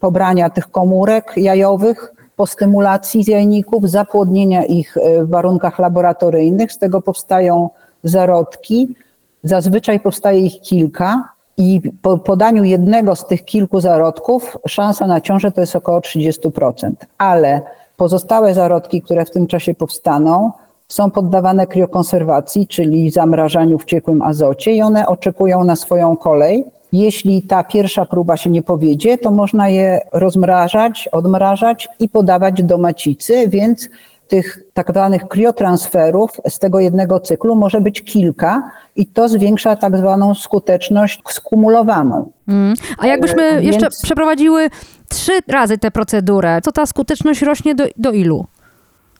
[0.00, 6.72] pobrania tych komórek jajowych, po stymulacji z jajników, zapłodnienia ich e, w warunkach laboratoryjnych.
[6.72, 7.70] Z tego powstają
[8.04, 8.96] zarodki.
[9.42, 11.28] Zazwyczaj powstaje ich kilka
[11.62, 16.92] i po podaniu jednego z tych kilku zarodków szansa na ciążę to jest około 30%.
[17.18, 17.60] Ale
[17.96, 20.52] pozostałe zarodki, które w tym czasie powstaną,
[20.88, 26.64] są poddawane kriokonserwacji, czyli zamrażaniu w ciekłym azocie i one oczekują na swoją kolej.
[26.92, 32.78] Jeśli ta pierwsza próba się nie powiedzie, to można je rozmrażać, odmrażać i podawać do
[32.78, 33.88] macicy, więc
[34.32, 39.96] tych tak zwanych kriotransferów z tego jednego cyklu może być kilka i to zwiększa tak
[39.96, 42.32] zwaną skuteczność skumulowaną.
[42.48, 42.74] Mm.
[42.98, 44.70] A jakbyśmy E, jeszcze więc- przeprowadziły
[45.08, 48.46] trzy razy tę procedurę, to ta skuteczność rośnie do, do ilu?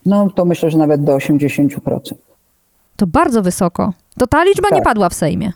[0.07, 2.15] No to myślę, że nawet do 80%.
[2.97, 3.93] To bardzo wysoko.
[4.19, 4.85] To ta liczba nie Tak.
[4.85, 5.53] padła w Sejmie.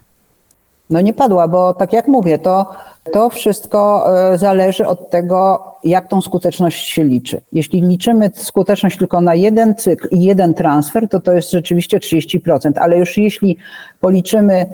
[0.91, 2.67] No nie padła, bo tak jak mówię, to,
[3.13, 7.41] to wszystko e, zależy od tego, jak tą skuteczność się liczy.
[7.53, 12.73] Jeśli liczymy skuteczność tylko na jeden cykl i jeden transfer, to to jest rzeczywiście 30%,
[12.77, 13.57] ale już jeśli
[14.01, 14.67] policzymy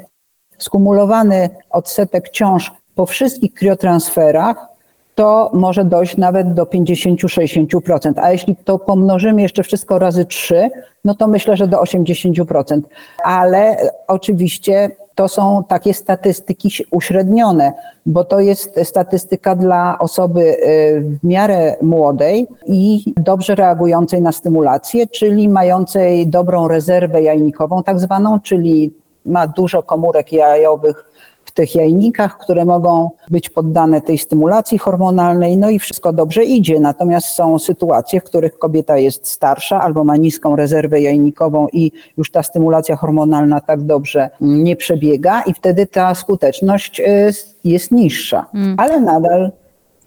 [0.59, 4.73] skumulowany odsetek ciąż po wszystkich kriotransferach,
[5.15, 8.13] to może dojść nawet do 50-60%.
[8.17, 10.71] A jeśli to pomnożymy jeszcze wszystko razy 3,
[11.05, 12.81] no to myślę, że do 80%.
[13.25, 13.77] Ale
[14.09, 17.73] oczywiście to są takie statystyki uśrednione,
[18.07, 25.07] bo to jest statystyka dla osoby y, w miarę młodej i dobrze reagującej na stymulację,
[25.07, 28.95] czyli mającej dobrą rezerwę jajnikową, tak zwaną, czyli
[29.27, 31.12] ma dużo komórek jajowych
[31.53, 36.81] w tych jajnikach, które mogą być poddane tej stymulacji hormonalnej, no i wszystko dobrze idzie.
[36.81, 42.31] Natomiast są sytuacje, w których kobieta jest starsza albo ma niską rezerwę jajnikową i już
[42.31, 47.33] ta stymulacja hormonalna tak dobrze nie przebiega i wtedy ta skuteczność y,
[47.65, 49.51] jest niższa, ale nadal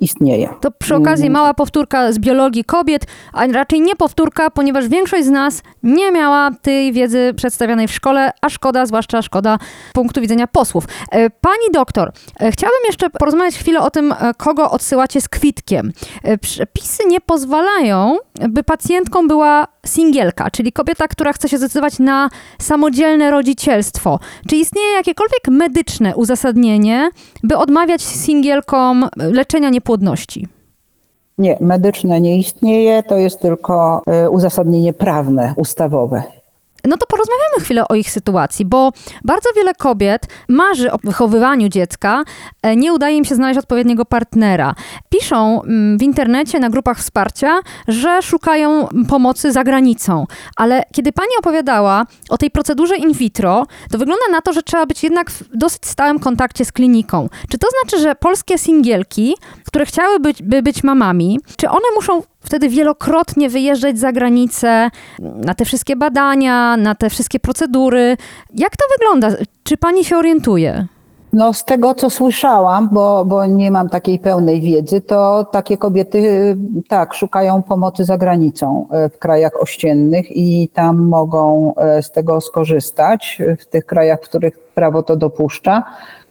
[0.05, 0.49] istnieje.
[0.61, 5.29] To przy okazji mała powtórka z biologii kobiet, a raczej nie powtórka, ponieważ większość z
[5.29, 9.57] nas nie miała tej wiedzy przedstawionej w szkole, a szkoda, zwłaszcza szkoda
[9.93, 10.83] punktu widzenia posłów.
[11.11, 15.91] E, Pani doktor, e, chciałabym jeszcze porozmawiać chwilę o tym, e, kogo odsyłacie z kwitkiem.
[16.41, 18.17] Przepisy nie pozwalają,
[18.49, 24.19] by pacjentką była singielka, czyli kobieta, która chce się zdecydować na samodzielne rodzicielstwo.
[24.49, 27.09] Czy istnieje jakiekolwiek medyczne uzasadnienie,
[27.43, 30.47] by odmawiać singielkom leczenia niepłodności?
[31.37, 36.23] Nie, medyczne nie istnieje, to jest tylko y, uzasadnienie prawne, ustawowe.
[36.87, 38.91] No to porozmawiamy chwilę o ich sytuacji, bo
[39.23, 42.23] bardzo wiele kobiet marzy o wychowywaniu dziecka,
[42.61, 44.75] e, nie udaje im się znaleźć odpowiedniego partnera.
[45.09, 51.31] Piszą mm, w internecie, na grupach wsparcia, że szukają pomocy za granicą, ale kiedy pani
[51.39, 55.43] opowiadała o tej procedurze in vitro, to wygląda na to, że trzeba być jednak w
[55.53, 57.29] dosyć stałym kontakcie z kliniką.
[57.49, 62.21] Czy to znaczy, że polskie singielki, które chciały być, by być mamami, czy one muszą
[62.45, 68.17] wtedy wielokrotnie wyjeżdżać za granicę na te wszystkie badania, na te wszystkie procedury.
[68.53, 69.37] Jak to wygląda?
[69.63, 70.87] Czy pani się orientuje?
[71.35, 76.17] No z tego, co słyszałam, bo, bo nie mam takiej pełnej wiedzy, to takie kobiety
[76.17, 82.11] y, tak szukają pomocy za granicą y, w krajach ościennych i tam mogą y, z
[82.11, 85.83] tego skorzystać, w tych krajach, w których prawo to dopuszcza.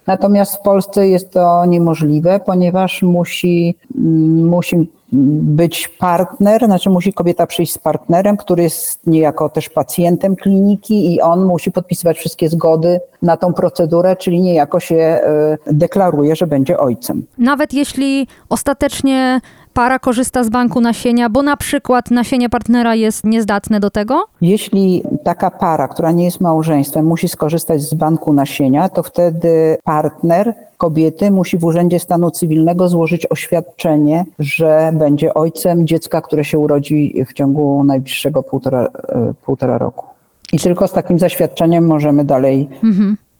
[0.07, 7.47] Natomiast w Polsce jest to niemożliwe, ponieważ musi, mm, musi być partner, znaczy musi kobieta
[7.47, 13.01] przyjść z partnerem, który jest niejako też pacjentem kliniki i on musi podpisywać wszystkie zgody
[13.23, 17.27] na tą procedurę, czyli niejako się e, deklaruje, że będzie ojcem.
[17.39, 19.41] Nawet jeśli ostatecznie
[19.75, 24.25] para korzysta z banku nasienia, bo na przykład nasienie partnera jest niezdatne do tego?
[24.41, 30.55] Jeśli taka para, która nie jest małżeństwem, musi skorzystać z banku nasienia, to wtedy partner
[30.79, 37.25] kobiety musi w Urzędzie Stanu Cywilnego złożyć oświadczenie, że będzie ojcem dziecka, które się urodzi
[37.29, 40.07] w ciągu najbliższego półtora, e, półtora roku.
[40.53, 42.69] I tylko z takim zaświadczeniem możemy dalej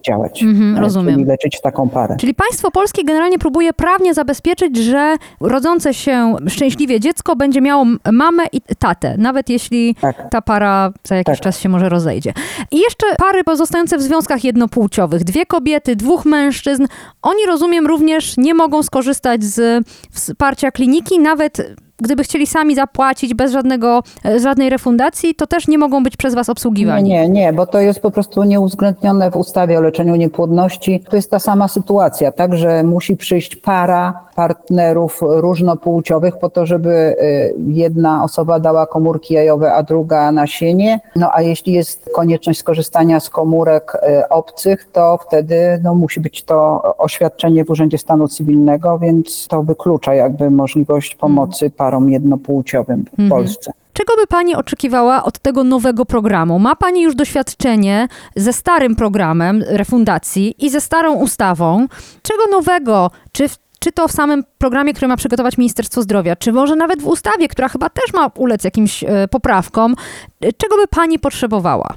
[0.07, 1.15] działać, Mhm, e, rozumiem.
[1.15, 2.17] czyli leczyć taką parę.
[2.21, 8.43] Czyli państwo polskie generalnie próbuje prawnie zabezpieczyć, że rodzące się szczęśliwie dziecko będzie miało mamę
[8.53, 10.31] i tatę, nawet jeśli Tak.
[10.31, 11.41] ta para za jakiś Tak.
[11.45, 12.33] czas się może rozejdzie.
[12.71, 16.87] I jeszcze pary pozostające w związkach jednopłciowych, dwie kobiety, dwóch mężczyzn,
[17.23, 23.53] oni rozumiem również nie mogą skorzystać z wsparcia kliniki, nawet gdyby chcieli sami zapłacić bez
[23.53, 27.11] żadnego, e, żadnej refundacji, to też nie mogą być przez was obsługiwani.
[27.11, 31.05] nie, nie, bo to jest po prostu nieuwzględnione w ustawie o leczeniu niepłodności.
[31.11, 36.91] To jest ta sama sytuacja, tak, że musi przyjść para partnerów różnopłciowych po to, żeby
[36.91, 41.01] y, jedna osoba dała komórki jajowe, a druga nasienie.
[41.17, 46.45] No a jeśli jest konieczność skorzystania z komórek y, obcych, to wtedy no, musi być
[46.45, 53.29] to oświadczenie w Urzędzie Stanu Cywilnego, więc to wyklucza jakby możliwość pomocy parom jednopłciowym w
[53.29, 53.73] Polsce.
[53.95, 56.59] Czego by Pani oczekiwała od tego nowego programu?
[56.59, 61.87] Ma Pani już doświadczenie ze starym programem refundacji i ze starą ustawą.
[62.23, 63.11] Czego nowego?
[63.33, 67.03] Czy, w, czy to w samym programie, który ma przygotować Ministerstwo Zdrowia, czy może nawet
[67.03, 69.95] w ustawie, która chyba też ma ulec jakimś e, poprawkom?
[70.41, 71.89] E, Czego by Pani potrzebowała?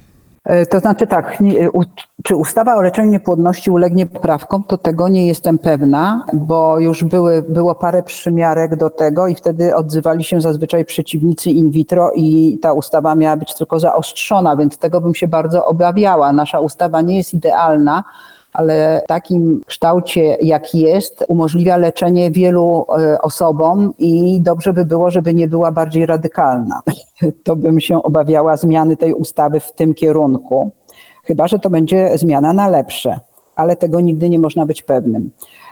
[0.43, 1.37] E, To znaczy tak,
[2.23, 7.41] czy ustawa o leczeniu niepłodności ulegnie poprawkom, to tego nie jestem pewna, bo już były,
[7.49, 12.73] było parę przymiarek do tego i wtedy odzywali się zazwyczaj przeciwnicy in vitro i ta
[12.73, 16.33] ustawa miała być tylko zaostrzona, więc tego bym się bardzo obawiała.
[16.33, 18.03] Nasza ustawa nie jest idealna,
[18.57, 25.11] ale w takim kształcie, jak jest, umożliwia leczenie wielu e, osobom i dobrze by było,
[25.11, 26.81] żeby nie była bardziej radykalna.
[27.43, 30.71] To bym się obawiała zmiany tej ustawy w tym kierunku,
[31.23, 33.19] chyba że to będzie zmiana na lepsze,
[33.55, 35.31] ale tego nigdy nie można być pewnym.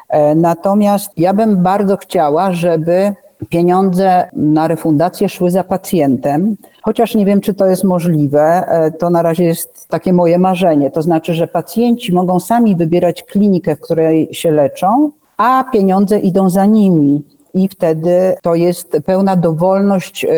[0.10, 3.14] E, Natomiast ja bym bardzo chciała, żeby
[3.50, 8.42] pieniądze na refundację szły za pacjentem, chociaż nie wiem, czy to jest możliwe.
[8.68, 10.92] E, To na razie jest takie moje marzenie.
[10.92, 16.50] To znaczy, że pacjenci mogą sami wybierać klinikę, w której się leczą, a pieniądze idą
[16.50, 17.24] za nimi.
[17.56, 20.30] I wtedy to jest pełna dowolność e,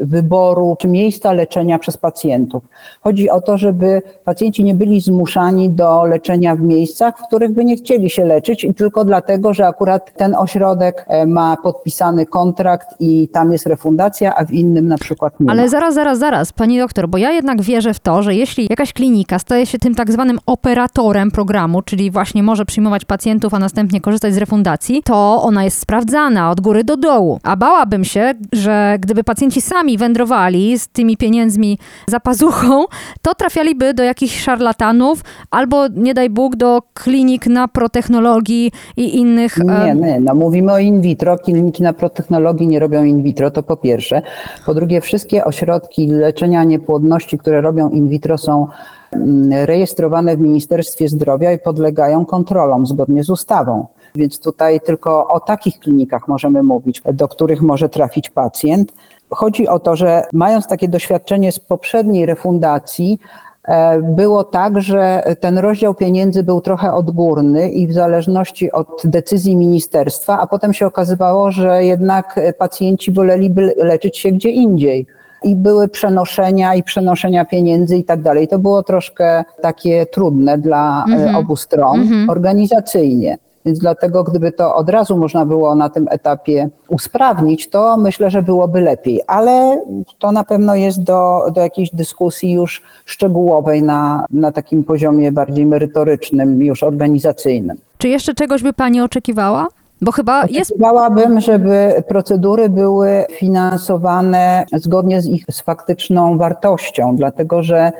[0.00, 2.62] wyboru czy miejsca leczenia przez pacjentów.
[3.00, 7.64] Chodzi o to, żeby pacjenci nie byli zmuszani do leczenia w miejscach, w których by
[7.64, 12.86] nie chcieli się leczyć i tylko dlatego, że akurat ten ośrodek e, ma podpisany kontrakt
[13.00, 15.50] i tam jest refundacja, a w innym na przykład nie.
[15.50, 15.68] Ale ma.
[15.68, 19.38] zaraz, zaraz, zaraz, pani doktor, bo ja jednak wierzę w to, że jeśli jakaś klinika
[19.38, 24.34] staje się tym tak zwanym operatorem programu, czyli właśnie może przyjmować pacjentów, a następnie korzystać
[24.34, 27.40] z refundacji, to ona jest sprawdzana od góry do dołu.
[27.42, 32.84] A bałabym się, że gdyby pacjenci sami wędrowali z tymi pieniędzmi za pazuchą,
[33.22, 39.58] to trafialiby do jakichś szarlatanów albo, nie daj Bóg, do klinik na protechnologii i innych...
[39.58, 41.38] Nie, em, nie, no mówimy o in vitro.
[41.38, 44.22] Kliniki na protechnologii nie robią in vitro, to po pierwsze.
[44.66, 48.66] Po drugie, wszystkie ośrodki leczenia niepłodności, które robią in vitro są
[49.12, 53.86] mm, rejestrowane w Ministerstwie Zdrowia i podlegają kontrolom zgodnie z ustawą.
[54.14, 58.92] Więc tutaj tylko o takich klinikach możemy mówić, do których może trafić pacjent.
[59.30, 63.18] Chodzi o to, że mając takie doświadczenie z poprzedniej refundacji,
[63.64, 69.56] E, Było tak, że ten rozdział pieniędzy był trochę odgórny i w zależności od decyzji
[69.56, 75.06] ministerstwa, a potem się okazywało, że jednak pacjenci woleliby leczyć się gdzie indziej.
[75.42, 78.48] I były przenoszenia i przenoszenia pieniędzy i tak dalej.
[78.48, 83.38] To było troszkę takie trudne dla e, obu stron organizacyjnie.
[83.64, 88.42] Więc dlatego, gdyby to od razu można było na tym etapie usprawnić, to myślę, że
[88.42, 89.20] byłoby lepiej.
[89.26, 89.82] Ale
[90.18, 95.66] to na pewno jest do, do jakiejś dyskusji już szczegółowej na, na takim poziomie bardziej
[95.66, 97.76] merytorycznym, już organizacyjnym.
[97.98, 99.68] Czy jeszcze czegoś by pani oczekiwała?
[100.02, 107.62] Bo chyba jest Oczekiwałabym, żeby procedury były finansowane zgodnie z ich z faktyczną wartością, dlatego
[107.62, 107.92] że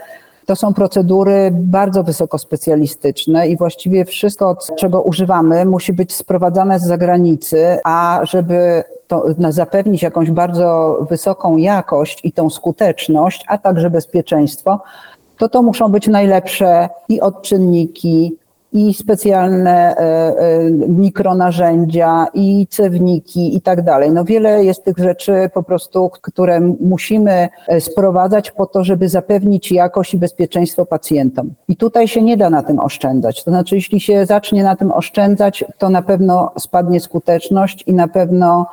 [0.50, 6.82] to są procedury bardzo wysoko specjalistyczne i właściwie wszystko, czego używamy, musi być sprowadzane z
[6.82, 14.80] zagranicy, a żeby to zapewnić jakąś bardzo wysoką jakość i tą skuteczność, a także bezpieczeństwo,
[15.38, 18.36] to to muszą być najlepsze i odczynniki,
[18.72, 24.10] i specjalne e, e, mikronarzędzia, i cewniki, i tak dalej.
[24.10, 29.72] No wiele jest tych rzeczy po prostu, które musimy e, sprowadzać po to, żeby zapewnić
[29.72, 31.54] jakość i bezpieczeństwo pacjentom.
[31.68, 33.44] I tutaj się nie da na tym oszczędzać.
[33.44, 38.08] To znaczy, jeśli się zacznie na tym oszczędzać, to na pewno spadnie skuteczność i na
[38.08, 38.66] pewno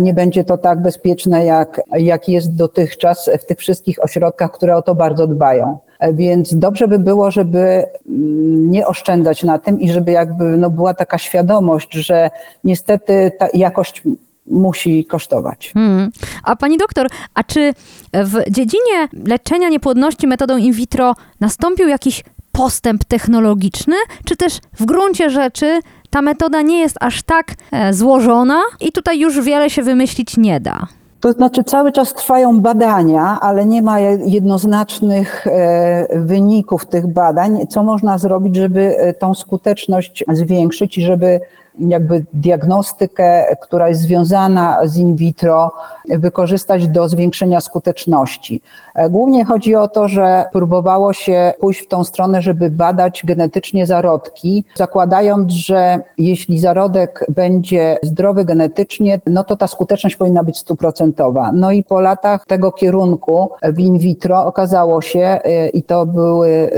[0.00, 4.82] nie będzie to tak bezpieczne, jak, jak jest dotychczas w tych wszystkich ośrodkach, które o
[4.82, 5.78] to bardzo dbają.
[6.12, 10.94] Więc dobrze by było, żeby mm, nie oszczędzać na tym i żeby jakby no, była
[10.94, 12.30] taka świadomość, że
[12.64, 14.02] niestety ta jakość
[14.46, 15.70] musi kosztować.
[15.74, 16.10] Hmm.
[16.42, 17.74] A pani doktor, a czy
[18.12, 25.30] w dziedzinie leczenia niepłodności metodą in vitro nastąpił jakiś postęp technologiczny, czy też w gruncie
[25.30, 25.80] rzeczy
[26.10, 30.60] ta metoda nie jest aż tak e, złożona i tutaj już wiele się wymyślić nie
[30.60, 30.86] da?
[31.20, 37.82] To znaczy cały czas trwają badania, ale nie ma jednoznacznych e, wyników tych badań, co
[37.82, 41.40] można zrobić, żeby e, tą skuteczność zwiększyć i żeby
[41.78, 45.72] jakby diagnostykę, która jest związana z in vitro,
[46.08, 48.62] wykorzystać do zwiększenia skuteczności.
[48.94, 53.86] E, Głównie chodzi o to, że próbowało się pójść w tą stronę, żeby badać genetycznie
[53.86, 61.52] zarodki, zakładając, że jeśli zarodek będzie zdrowy genetycznie, no to ta skuteczność powinna być stuprocentowa.
[61.52, 66.70] No i po latach tego kierunku w in vitro okazało się, e, i to były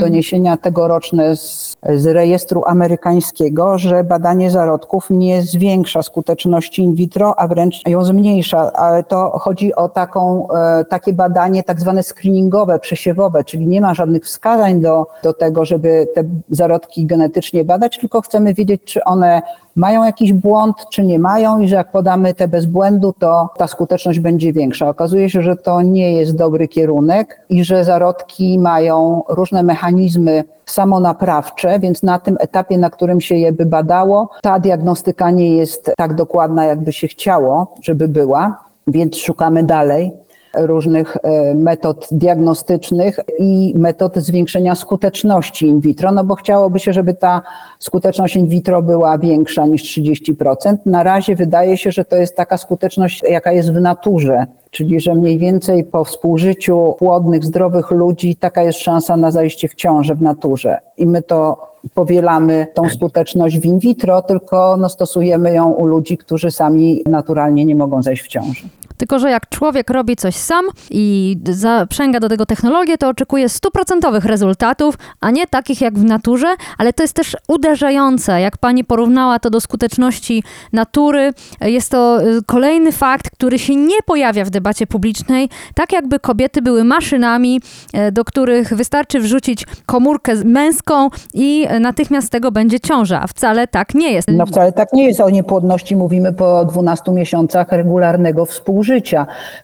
[0.00, 7.48] doniesienia tegoroczne z, z rejestru amerykańskiego, że badanie zarodków nie zwiększa skuteczności in vitro, a
[7.48, 8.72] wręcz ją zmniejsza.
[8.72, 13.94] Ale to chodzi o taką, e, takie badanie tak zwane screeningowe, przesiewowe, czyli nie ma
[13.94, 19.42] żadnych wskazań do, do tego, żeby te zarodki genetycznie badać, tylko chcemy wiedzieć, czy one
[19.78, 23.66] mają jakiś błąd, czy nie mają i że jak podamy te bez błędu, to ta
[23.66, 24.88] skuteczność będzie większa.
[24.88, 31.78] Okazuje się, że to nie jest dobry kierunek i że zarodki mają różne mechanizmy samonaprawcze,
[31.78, 36.14] więc na tym etapie, na którym się je by badało, ta diagnostyka nie jest tak
[36.14, 40.12] dokładna, jakby się chciało, żeby była, więc szukamy dalej
[40.54, 47.14] różnych e, metod diagnostycznych i metod zwiększenia skuteczności in vitro, no bo chciałoby się, żeby
[47.14, 47.42] ta
[47.78, 50.76] skuteczność in vitro była większa niż 30%.
[50.86, 55.14] Na razie wydaje się, że to jest taka skuteczność, jaka jest w naturze, czyli że
[55.14, 60.22] mniej więcej po współżyciu płodnych, zdrowych ludzi taka jest szansa na zajście w ciążę w
[60.22, 60.78] naturze.
[60.96, 66.18] I my to powielamy tą skuteczność w in vitro, tylko no, stosujemy ją u ludzi,
[66.18, 68.68] którzy sami naturalnie nie mogą zajść w ciążę.
[68.98, 74.24] Tylko, że jak człowiek robi coś sam i zaprzęga do tego technologię, to oczekuje stuprocentowych
[74.24, 76.46] rezultatów, a nie takich jak w naturze,
[76.78, 78.40] ale to jest też uderzające.
[78.40, 80.42] Jak pani porównała to do skuteczności
[80.72, 86.20] natury, jest to y, kolejny fakt, który się nie pojawia w debacie publicznej, tak jakby
[86.20, 87.60] kobiety były maszynami,
[87.92, 93.94] e, do których wystarczy wrzucić komórkę męską i natychmiast z tego będzie ciąża, wcale tak
[93.94, 94.28] nie jest.
[94.28, 95.20] No wcale tak nie jest.
[95.20, 98.87] O niepłodności mówimy po 12 miesiącach regularnego współżycia,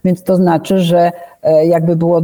[0.04, 1.12] więc to znaczy, że
[1.42, 2.22] e, jakby było,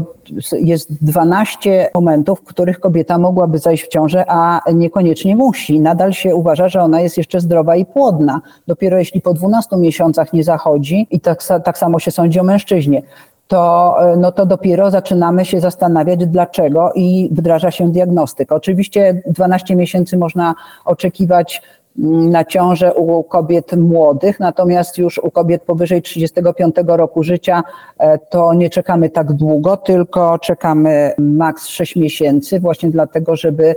[0.52, 5.80] jest 12 momentów, w których kobieta mogłaby zajść w ciążę, a niekoniecznie musi.
[5.80, 8.40] Nadal się uważa, że ona jest jeszcze zdrowa i płodna.
[8.66, 13.02] Dopiero jeśli po 12 miesiącach nie zachodzi i tak, tak samo się sądzi o mężczyźnie,
[13.50, 18.54] to, e, no to dopiero zaczynamy się zastanawiać, dlaczego i wdraża się diagnostykę.
[18.54, 21.62] Oczywiście 12 miesięcy można oczekiwać
[21.96, 27.62] na ciążę u kobiet młodych, natomiast już u kobiet powyżej 35 roku życia
[27.98, 33.74] e, to nie czekamy tak długo, tylko czekamy maks 6 miesięcy, właśnie dlatego, żeby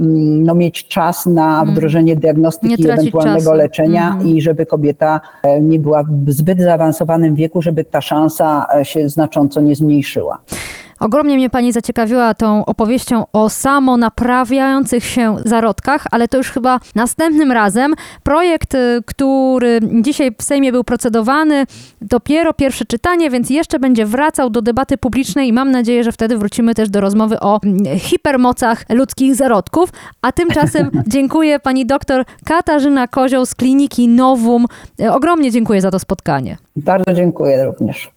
[0.00, 3.54] mm, no, mieć czas na wdrożenie Nie diagnostyki ewentualnego czasu.
[3.54, 4.28] leczenia Mhm.
[4.28, 9.08] i żeby kobieta e, nie była w zbyt zaawansowanym wieku, żeby ta szansa e, się
[9.08, 10.38] znacząco nie zmniejszyła.
[11.00, 17.52] Ogromnie mnie pani zaciekawiła tą opowieścią o samonaprawiających się zarodkach, ale to już chyba następnym
[17.52, 17.94] razem.
[18.22, 21.64] Projekt, y, który dzisiaj w Sejmie był procedowany,
[22.02, 26.38] dopiero pierwsze czytanie, więc jeszcze będzie wracał do debaty publicznej i mam nadzieję, że wtedy
[26.38, 29.90] wrócimy też do rozmowy o mm, hipermocach ludzkich zarodków.
[30.22, 34.66] A tymczasem dziękuję pani doktor Katarzyna Kozioł z kliniki Novum.
[35.00, 36.56] Y, Ogromnie dziękuję za to spotkanie.
[36.76, 38.15] Bardzo dziękuję również.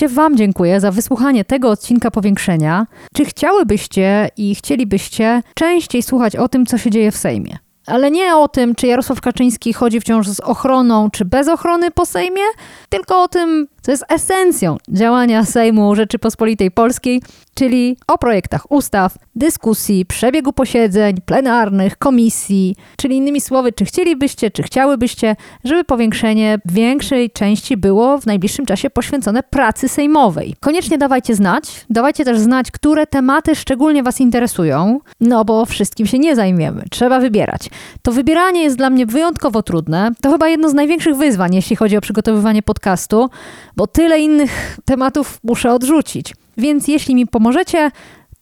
[0.00, 2.86] Oczywiście Wam dziękuję za wysłuchanie tego odcinka powiększenia.
[3.14, 7.58] Czy chciałybyście i chcielibyście częściej słuchać o tym, co się dzieje w Sejmie?
[7.86, 12.06] Ale nie o tym, czy Jarosław Kaczyński chodzi wciąż z ochroną, czy bez ochrony po
[12.06, 12.42] Sejmie,
[12.88, 17.22] tylko o tym, co jest esencją działania Sejmu Rzeczypospolitej Polskiej,
[17.60, 24.62] czyli o projektach ustaw, dyskusji, przebiegu posiedzeń plenarnych, komisji, czyli innymi słowy, czy chcielibyście, czy
[24.62, 30.54] chciałybyście, żeby powiększenie większej części było w najbliższym czasie poświęcone pracy sejmowej.
[30.60, 36.18] Koniecznie dawajcie znać, dawajcie też znać, które tematy szczególnie Was interesują, no bo wszystkim się
[36.18, 37.70] nie zajmiemy, trzeba wybierać.
[38.02, 41.96] To wybieranie jest dla mnie wyjątkowo trudne, to chyba jedno z największych wyzwań, jeśli chodzi
[41.96, 43.30] o przygotowywanie podcastu,
[43.76, 46.34] bo tyle innych tematów muszę odrzucić.
[46.56, 47.90] Więc jeśli mi pomożecie,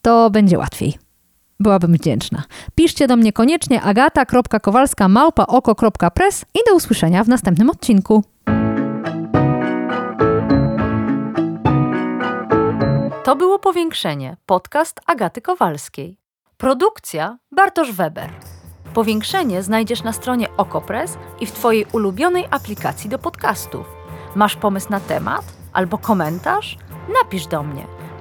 [0.03, 0.99] to będzie łatwiej.
[1.61, 2.43] Byłabym wdzięczna.
[2.75, 8.25] Piszcie do mnie koniecznie agata.kowalska małpa oko.press i do usłyszenia w następnym odcinku.
[13.25, 16.19] To było Powiększenie, podcast Agaty Kowalskiej.
[16.57, 18.31] Produkcja Bartosz Weber.
[18.95, 23.87] Powiększenie znajdziesz na stronie Okopres i w Twojej ulubionej aplikacji do podcastów.
[24.35, 26.79] Masz pomysł na temat albo komentarz?
[27.23, 27.98] Napisz do mnie